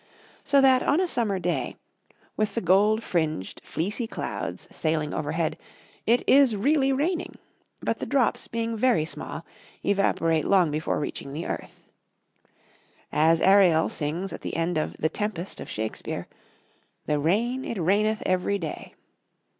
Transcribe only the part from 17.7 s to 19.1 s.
raineth every day."